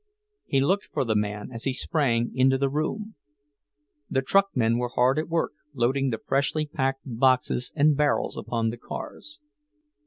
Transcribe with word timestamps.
He 0.47 0.59
looked 0.61 0.85
for 0.87 1.05
the 1.05 1.15
man 1.15 1.51
as 1.53 1.65
he 1.65 1.73
sprang 1.73 2.31
into 2.33 2.57
the 2.57 2.71
room. 2.71 3.13
The 4.09 4.23
truckmen 4.23 4.79
were 4.79 4.87
hard 4.89 5.19
at 5.19 5.29
work, 5.29 5.51
loading 5.75 6.09
the 6.09 6.17
freshly 6.17 6.65
packed 6.65 7.01
boxes 7.05 7.71
and 7.75 7.95
barrels 7.95 8.35
upon 8.35 8.71
the 8.71 8.77
cars. 8.77 9.39